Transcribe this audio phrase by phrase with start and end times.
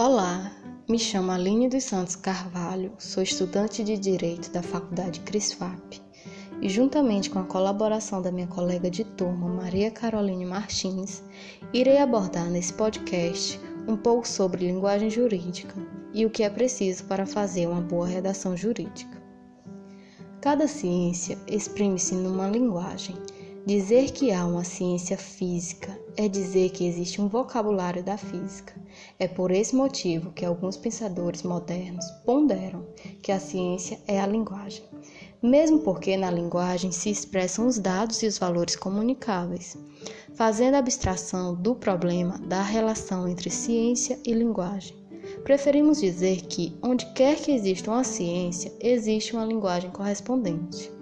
[0.00, 0.52] Olá,
[0.88, 6.00] me chamo Aline dos Santos Carvalho, sou estudante de Direito da Faculdade CRISFAP
[6.62, 11.20] e, juntamente com a colaboração da minha colega de turma, Maria Caroline Martins,
[11.72, 13.58] irei abordar nesse podcast
[13.88, 15.74] um pouco sobre linguagem jurídica
[16.14, 19.20] e o que é preciso para fazer uma boa redação jurídica.
[20.40, 23.16] Cada ciência exprime-se numa linguagem
[23.68, 28.72] Dizer que há uma ciência física é dizer que existe um vocabulário da física.
[29.18, 32.86] É por esse motivo que alguns pensadores modernos ponderam
[33.22, 34.82] que a ciência é a linguagem,
[35.42, 39.76] mesmo porque na linguagem se expressam os dados e os valores comunicáveis,
[40.32, 44.96] fazendo abstração do problema da relação entre ciência e linguagem.
[45.44, 50.96] Preferimos dizer que, onde quer que exista uma ciência, existe uma linguagem correspondente.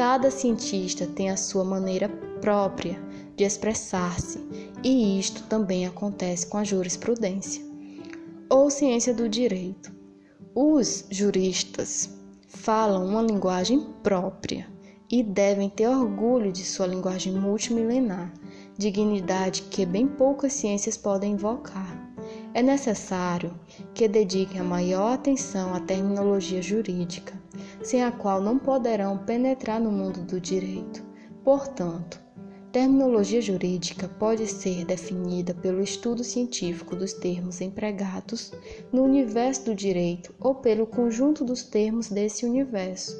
[0.00, 2.08] Cada cientista tem a sua maneira
[2.40, 2.98] própria
[3.36, 4.38] de expressar-se,
[4.82, 7.62] e isto também acontece com a jurisprudência
[8.48, 9.92] ou ciência do direito.
[10.54, 14.66] Os juristas falam uma linguagem própria
[15.10, 18.32] e devem ter orgulho de sua linguagem multimilenar,
[18.78, 22.10] dignidade que bem poucas ciências podem invocar.
[22.54, 23.54] É necessário
[23.92, 27.38] que dediquem a maior atenção à terminologia jurídica,
[27.82, 31.02] sem a qual não poderão penetrar no mundo do direito.
[31.42, 32.20] Portanto,
[32.70, 38.52] terminologia jurídica pode ser definida pelo estudo científico dos termos empregados
[38.92, 43.16] no universo do direito ou pelo conjunto dos termos desse universo.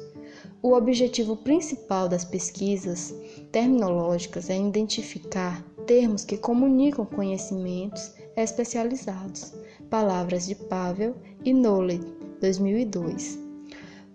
[0.61, 3.13] O objetivo principal das pesquisas
[3.51, 9.53] terminológicas é identificar termos que comunicam conhecimentos especializados.
[9.89, 12.05] Palavras de Pavel e Knowledge,
[12.39, 13.50] 2002.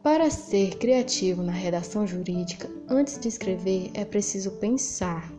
[0.06, 5.32] Para ser criativo na redação jurídica, antes de escrever é preciso pensar,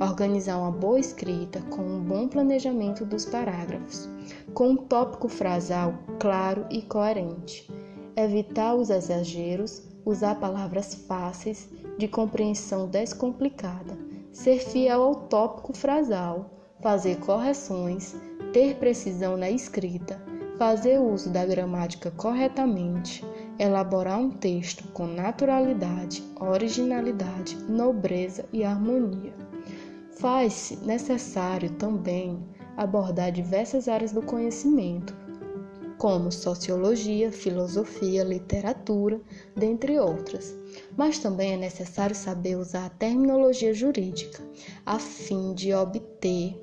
[0.00, 4.08] organizar uma boa escrita com um bom planejamento dos parágrafos,
[4.54, 7.70] com um tópico frasal claro e coerente,
[8.16, 13.98] evitar os exageros, usar palavras fáceis, de compreensão descomplicada,
[14.32, 16.50] ser fiel ao tópico frasal,
[16.80, 18.16] fazer correções,
[18.50, 20.18] ter precisão na escrita,
[20.56, 23.22] fazer uso da gramática corretamente,
[23.58, 29.34] elaborar um texto com naturalidade, originalidade, nobreza e harmonia.
[30.18, 32.38] Faz-se necessário também
[32.76, 35.14] abordar diversas áreas do conhecimento,
[35.98, 39.20] como sociologia, filosofia, literatura,
[39.56, 40.54] dentre outras.
[40.96, 44.42] Mas também é necessário saber usar a terminologia jurídica,
[44.84, 46.54] a fim de obter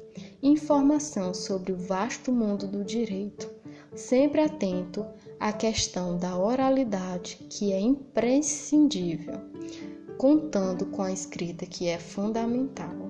[0.41, 3.49] informação sobre o vasto mundo do direito,
[3.95, 5.05] sempre atento
[5.39, 9.39] à questão da oralidade, que é imprescindível,
[10.17, 13.02] contando com a escrita, que é fundamental.